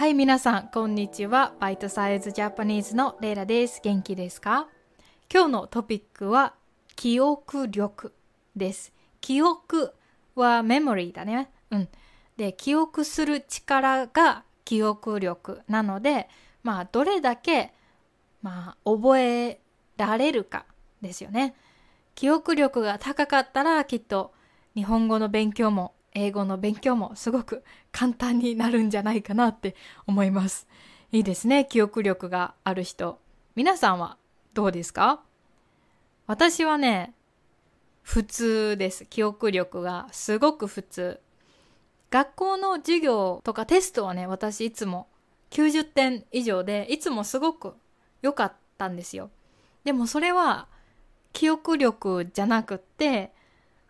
[0.00, 1.52] はい、皆さん、こんにちは。
[1.60, 3.82] バイトサイズジャパニーズのレイラです。
[3.84, 4.66] 元気ですか？
[5.30, 6.54] 今日のトピックは、
[6.96, 8.14] 記憶力
[8.56, 8.94] です。
[9.20, 9.92] 記憶
[10.34, 11.50] はメモリーだね。
[11.70, 11.88] うん。
[12.38, 16.30] で、記憶する力が記憶力なので、
[16.62, 17.74] まあ、どれだけ、
[18.40, 19.60] まあ、覚え
[19.98, 20.64] られるか
[21.02, 21.54] ですよね。
[22.14, 24.32] 記憶力が高かったら、きっと
[24.74, 30.66] 日本語の勉強も英語の勉強もすごく簡単になるんじゃないかなって思います。
[31.12, 33.18] いいですね、記憶力がある人。
[33.54, 34.16] 皆さんは
[34.54, 35.20] どうですか？
[36.26, 37.14] 私はね、
[38.02, 39.04] 普通です。
[39.06, 41.20] 記憶力がすごく普通。
[42.10, 45.08] 学校の授業とかテストはね、私いつも
[45.50, 47.74] 90点以上で、いつもすごく
[48.22, 49.30] 良かったんですよ。
[49.84, 50.66] でもそれは
[51.32, 53.32] 記憶力じゃなくって、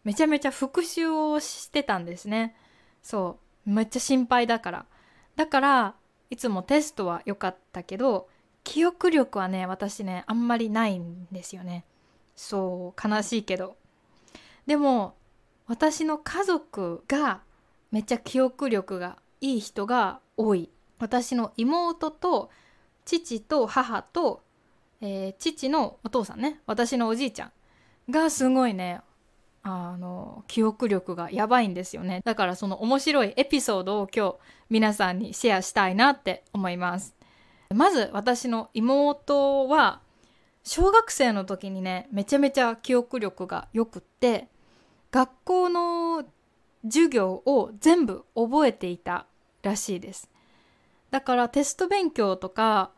[0.04, 2.56] めちゃめちゃ復習をしてたんですね。
[3.02, 3.70] そう。
[3.70, 4.86] めっちゃ心配だから。
[5.36, 5.94] だから、
[6.30, 8.28] いつもテストは良かったけど、
[8.64, 11.84] 記憶力はね、私ね、あんまりないんですよね。
[12.36, 13.76] そう、悲しいけど。
[14.66, 15.14] でも、
[15.66, 17.42] 私の家族が
[17.90, 20.70] めっちゃ記憶力がいい人が多い。
[20.98, 22.50] 私の妹と
[23.04, 24.42] 父と母と、
[25.00, 27.52] えー父のお父さんね、私のおじいちゃん
[28.10, 29.00] がすごいね、
[29.62, 32.22] あの記憶力がやばいんですよね。
[32.24, 34.36] だからその面白いエピソードを今日
[34.70, 37.14] 皆さんにシェアしたいなって思います。
[37.74, 40.00] まず私の妹は
[40.64, 44.48] 小学生の時にねめちゃめちゃ記憶力がよくって
[45.10, 46.24] 学校の
[46.84, 49.26] 授業を全部覚えていた
[49.62, 50.30] らしいです。
[51.10, 52.92] だからテスト勉強とか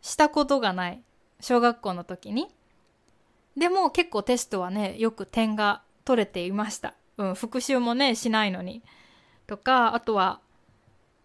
[0.00, 1.02] したことがない
[1.40, 2.48] 小学校の時に。
[3.56, 6.94] でも結構テストはねよく点が取れていました。
[7.18, 8.82] うん、復習もねしないのに。
[9.46, 10.40] とかあとは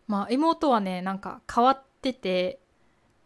[0.07, 2.59] まあ妹はねなんか変わってて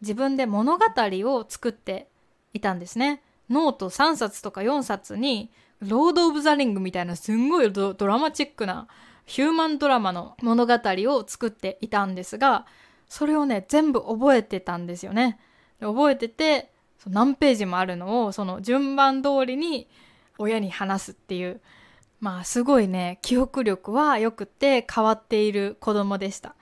[0.00, 2.08] 自分で物語を作って
[2.54, 3.22] いたんですね。
[3.50, 8.86] ノート3冊とか4冊にロード・オブ・ザ・リングみたいなすんごいドラマチックな
[9.26, 12.66] ヒューマンドラマの物語を作っていたんですが
[13.08, 15.40] それをね全部覚えてたんですよね。
[15.80, 16.70] 覚えてて
[17.06, 19.88] 何ページもあるのをその順番通りに
[20.38, 21.60] 親に話すっていう
[22.20, 26.54] まあすごいね記憶力は良くて変わっている子供でした。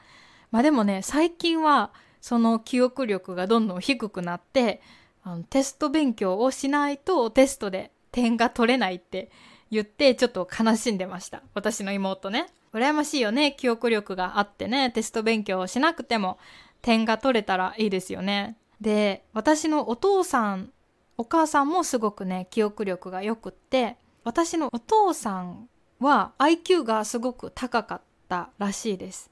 [0.50, 4.80] まあでもね最近はその記憶力がどんどん低くなって
[5.22, 9.30] あのテスト勉強をしないとテストで点が取れないって
[9.70, 11.42] 言ってちょっと悲しんでました。
[11.54, 12.46] 私の妹ね。
[12.72, 14.90] 羨ましいよね記憶力があってね。
[14.90, 16.38] テスト勉強をしなくても
[16.82, 18.56] 点が取れたらいいですよね。
[18.80, 20.70] で私のお父さん
[21.18, 25.68] お母さんもすごくね記憶力がよくって私のお父さん
[26.00, 29.30] は IQ がすごく高かったらしいです。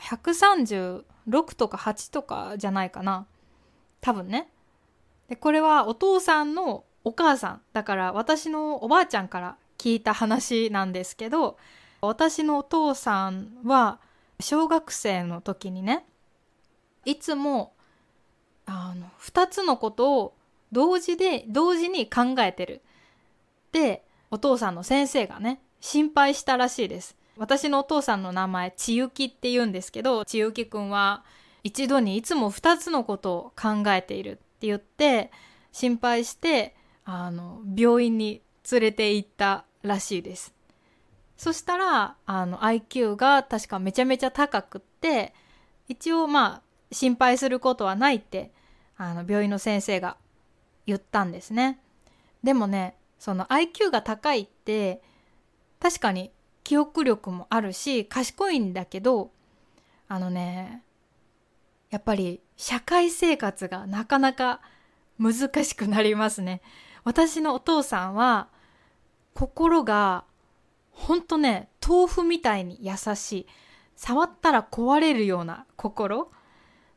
[0.00, 1.04] 136
[1.56, 3.26] とか8とかじゃないかな。
[4.00, 4.48] 多分ね。
[5.28, 11.56] でこれはお父さんのお母さんだから私のおばあちゃんから聞いた話なんですけど
[12.00, 14.00] 私のお父さんは
[14.40, 16.04] 小学生の時にね
[17.04, 17.74] いつも
[18.66, 20.34] あの2つのことを
[20.72, 22.82] 同時で同時に考えてる。
[23.72, 27.16] でお父さんの先生がね心配したらしいです。
[27.36, 31.24] 私のお父さんの名前千雪って言うんですけど千雪くんは
[31.62, 35.30] 一度にいつも2つのことを考えているって言って
[35.72, 38.40] 心配してあの病院に
[38.70, 40.54] 連れて行ったらしいです。
[41.36, 45.34] そしたらあの IQ が確かめちゃめちゃ高くって
[45.88, 48.52] 一応まあ心配することはないって
[48.96, 50.16] あの病院の先生が
[50.86, 51.80] 言ったんですね。
[52.42, 55.02] でもねその IQ が高いって
[55.80, 56.30] 確かに
[56.64, 59.30] 記憶力もあるし賢いんだけど
[60.08, 60.82] あのね
[61.90, 64.60] やっぱり社会生活がなかなか
[65.18, 66.60] 難しくなりますね。
[67.04, 68.48] 私のお父さんは
[69.34, 70.24] 心が
[70.90, 73.46] ほんとね豆腐みたいに優しい。
[73.96, 76.30] 触ったら壊れるような心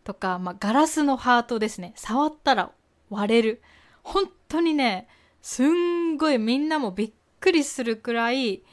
[0.03, 1.93] とか、まあ、ガラスのハートですね。
[1.95, 2.71] 触ったら
[3.09, 3.61] 割れる。
[4.09, 5.07] 本当にね
[5.41, 8.63] すんごいみんなもびっくりするくらい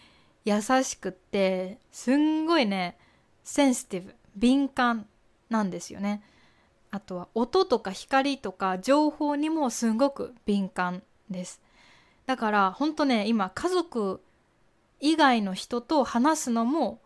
[0.46, 2.96] 優しくってすんごいね
[3.44, 5.06] センシティブ敏感
[5.50, 6.22] なんですよね。
[6.90, 11.60] あとは音とか光とか情報にもすごく敏感です。
[12.24, 14.22] だから本当ね今家族
[15.00, 17.00] 以外の人と話すのも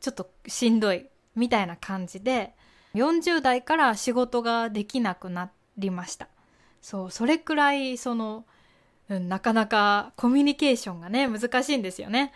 [0.00, 1.06] ちょっとしんどい
[1.36, 2.54] みたいな感じで
[2.94, 6.28] 40代から仕事ができなくなりました。
[6.82, 8.44] そうそれくらいその、
[9.08, 12.32] うん、なかなかコミュニケーションがね難しいんですよね。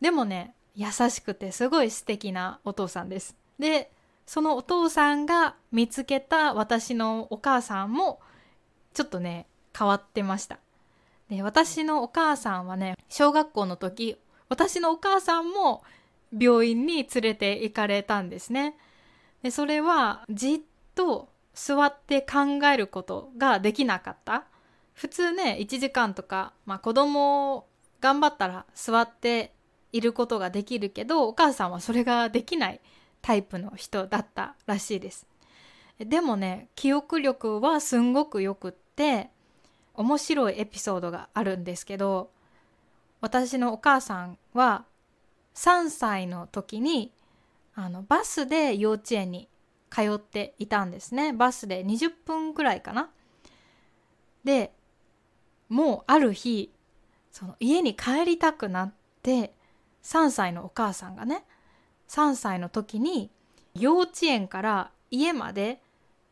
[0.00, 3.34] でもね優しくてすごい素敵なお父さんです。
[3.58, 3.90] で
[4.26, 8.20] そのお父さんが見つけた私のお母さんも
[8.92, 9.46] ちょっとね
[9.76, 10.58] 変わってました。
[11.30, 14.18] で私のお母さんはね小学校の時
[14.50, 15.82] 私のお母さんも
[16.38, 18.76] 病院に連れて行かれたんですね。
[19.42, 20.60] でそれはじっ
[20.94, 21.28] と
[21.58, 24.44] 座って考えることができなかった。
[24.94, 27.66] 普通ね1時間とか、まあ、子供
[28.00, 29.52] 頑張ったら座って
[29.92, 32.80] いることができるけどお母さんはそれができない
[33.22, 35.26] タイプの人だったらしいです。
[35.98, 39.30] でもね記憶力はすんごくよくって
[39.94, 42.30] 面白いエピソードがあるんですけど
[43.20, 44.84] 私のお母さんは
[45.54, 47.12] 3歳の時に
[47.74, 49.48] あのバスで幼稚園に
[49.90, 53.10] 通っていたんですねバスで20分くらいかな
[54.44, 54.72] で
[55.68, 56.72] もうある日
[57.32, 58.92] その家に帰りたくなっ
[59.22, 59.52] て
[60.02, 61.44] 3歳のお母さんがね
[62.08, 63.30] 3歳の時に
[63.74, 65.80] 幼稚園から家まで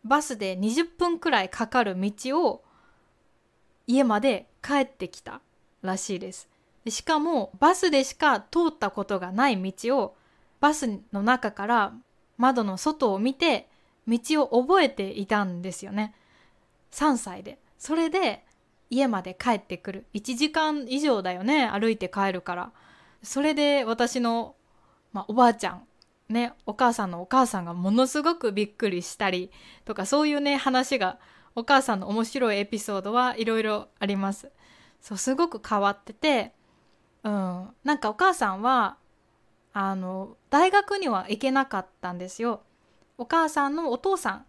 [0.04, 2.64] バスで20分くらいかかる道を
[3.86, 5.40] 家まで帰ってきた
[5.82, 6.48] らしいです。
[6.88, 10.16] しかもバスでしか通ったことがない道を
[10.60, 11.92] バスの中から
[12.38, 13.68] 窓の外を見て
[14.06, 16.14] 道を覚えていたんですよね。
[16.92, 17.58] 3歳で。
[17.78, 18.44] それで
[18.90, 20.06] 家まで帰ってくる。
[20.14, 21.68] 1時間以上だよね。
[21.68, 22.72] 歩いて帰るから。
[23.22, 24.54] それで私の、
[25.12, 25.82] まあ、おばあちゃん、
[26.28, 29.50] ね、お母さんのお母さんがものすごくびっくりしたり
[29.84, 31.18] とかそういうね話が
[31.54, 34.50] お母さんの面白いエピソードはいろいろあります。
[35.00, 36.52] そうすごく変わってて、
[37.24, 38.96] うん、なんかお母さんは
[39.78, 42.62] あの大学には行けなかったんですよ。
[43.19, 44.46] お母さんのお父さん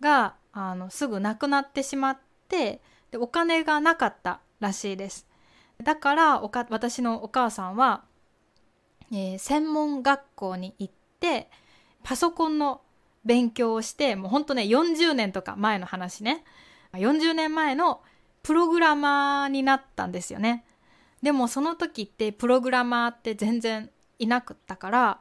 [0.00, 2.80] があのすぐ亡くなってしまって
[3.10, 5.26] でお金がなかったらしいです。
[5.82, 8.04] だからおか私のお母さんは
[9.10, 11.50] えー、専門学校に行って
[12.02, 12.82] パソコンの
[13.24, 16.44] 勉強をしてもうほんとね40年とか前の話ね
[16.92, 18.00] 40年前の
[18.42, 20.64] プログラマーになったんですよね
[21.22, 25.18] でもその時ってプログラマーって全然いなくったから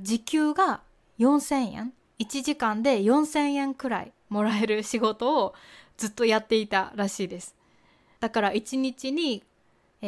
[0.00, 0.80] 時給が
[1.18, 5.54] 4,000円1時間で4,000円くらいもらえる仕事を
[5.96, 7.54] ずっとやっていたらしいです
[8.20, 9.42] だから1日に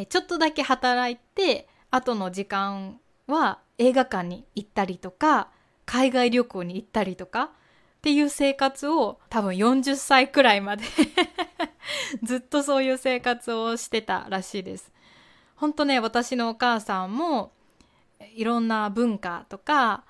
[0.09, 5.49] ちょっとだけ働いて後の時間は映画館に行ったりとか
[5.85, 7.49] 海外旅行に行ったりとかっ
[8.01, 10.83] ていう生活を多分40歳くらいまで
[12.23, 14.91] ずっとそういう生活をしてたらしいです。
[15.55, 17.51] 本当ね私のお母さんも
[18.35, 20.03] いろんな文化とか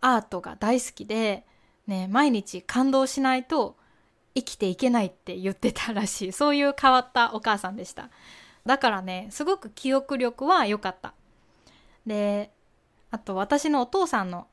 [0.00, 1.44] アートが大好きで、
[1.86, 3.76] ね、毎日感動しないと
[4.34, 6.32] 生きていけないって言ってたらしい。
[6.32, 8.10] そういう変わったお母さんでした。
[8.66, 11.14] だからねすごく記憶力は良かった。
[12.06, 12.50] で
[13.10, 14.46] あと私のお父さんの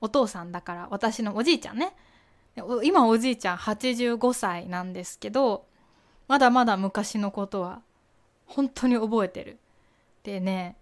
[0.00, 1.94] お父さんだから私のおじいちゃんね。
[2.82, 5.66] 今おじいちゃん85歳なんですけど
[6.26, 7.82] まだまだ昔のことは
[8.46, 9.58] 本当に覚えてる。
[10.22, 10.76] でね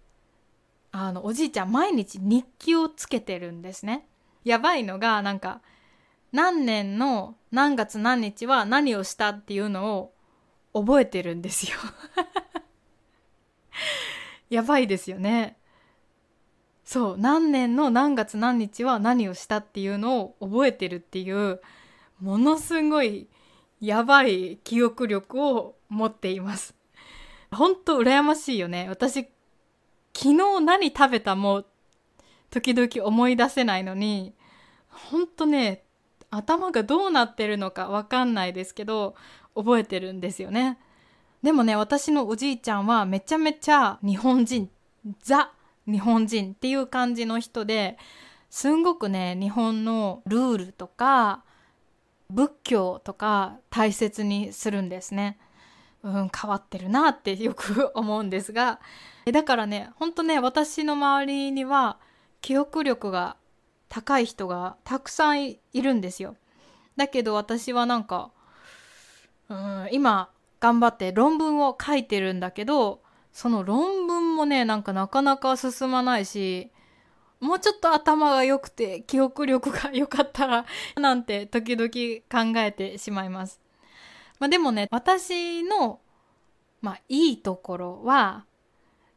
[0.97, 4.07] あのおじいちゃん毎日日記をつけてるんですね
[4.45, 5.59] やばいのがなんか
[6.31, 10.13] 何年の何月何日は何をしたっていうのを
[10.73, 11.77] 覚えてるんですよ
[14.49, 15.57] やばいですよね。
[16.85, 21.59] そう何年の何月何日は何をしたっていうのを覚えてるっていう
[22.21, 23.27] ものすごい
[23.81, 26.75] やばい記憶力を持っています。
[27.51, 28.87] ほんと羨ましいよね。
[28.87, 29.27] 私
[30.15, 31.65] 昨日何食べたも
[32.49, 34.33] 時々思い出せないのに
[34.87, 35.83] ほんとね
[36.31, 39.15] 頭がどうなってるのかわかんないですけど
[39.55, 40.79] 覚えてるんですよね。
[41.43, 44.69] でもね私のおじいちゃんはめちゃめちゃ日本人
[45.21, 45.51] ザ
[45.85, 47.97] 日本人っていう感じの人で
[48.49, 51.43] すんごくね日本のルールとか
[52.29, 55.37] 仏教とか大切にするんですね。
[56.05, 58.79] うん、変わってるなってよく思うんですが
[59.31, 61.97] だからねほんとね私の周りには
[62.41, 63.37] 記憶力が
[63.89, 66.35] 高い人がたくさんいるんですよ。
[66.95, 68.29] だけど私はなんか、
[69.49, 76.71] うん、今頑張って論文を書いてるんだけどその論文もねなんかなかなか進まないし
[77.39, 81.89] もうちょっと頭が良くて記憶力が良かったらなんて時々
[82.29, 83.64] 考えてしまいます。
[84.39, 85.99] まあ、でもね私の、
[86.81, 88.45] まあ、いいところは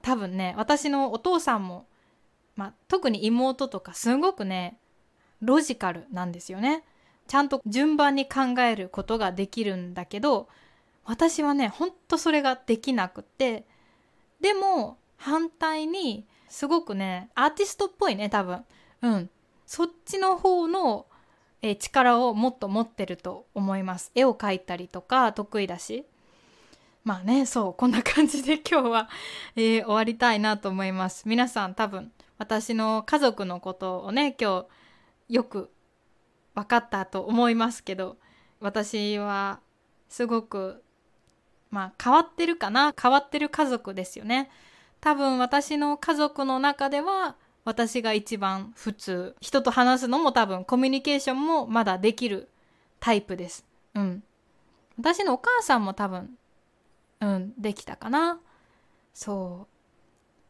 [0.02, 1.86] 多分ね私のお父さんも、
[2.56, 4.78] まあ、特に妹とかすごくね
[5.40, 6.84] ロジカルなんですよね。
[7.28, 10.48] ちゃんと順番に考えることができるんだけど
[11.04, 13.66] 私はねほんとそれができなくって
[14.40, 18.64] でも反対にすごくねアーティストっぽいね多分
[19.02, 19.30] うん
[19.66, 21.04] そっちの方の
[21.62, 24.10] えー、力をもっと持ってると思います。
[24.14, 26.04] 絵を描いたりとか得意だし。
[27.04, 29.08] まあねそうこんな感じで今日は、
[29.56, 31.26] えー、終わりたいなと思います。
[31.26, 34.66] 皆さん多分私の家族のことをね今
[35.28, 35.70] 日よく
[36.54, 38.18] 分かったと思いますけど
[38.60, 39.60] 私は
[40.08, 40.82] すごく
[41.70, 42.94] まあ変わってるかな？
[43.00, 44.50] 変わってる家族ですよね。
[45.00, 47.36] 多分私の家族の中では
[47.68, 49.36] 私が一番普通。
[49.42, 52.48] 人と話すのも多分コミュニケーションもまだできる
[52.98, 53.66] タイプです。
[53.94, 54.22] うん。
[54.98, 56.30] 私のお母さんも多分
[57.20, 58.40] うんできたかな。
[59.12, 59.66] そ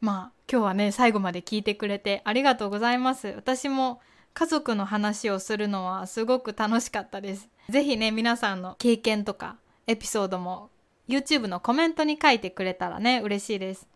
[0.01, 0.05] う。
[0.05, 3.27] まあ今日はね最後まで聞いてくれてありがとうございます。
[3.35, 4.01] 私も
[4.33, 7.49] 家族の話をするのはすごく楽しかったです。
[7.69, 9.57] 是非ね皆さんの経験とか
[9.89, 10.71] エピソードも
[11.09, 13.89] YouTube のコメントに書いてくれたらね嬉しいです。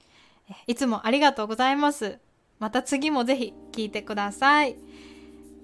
[0.66, 2.18] いつもありがとうございます。
[2.58, 4.76] また次もぜひ聞いてください、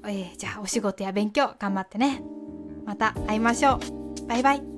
[0.05, 2.23] えー、じゃあお仕事や勉強頑張ってね。
[2.85, 4.27] また会いましょう。
[4.27, 4.78] バイバイ。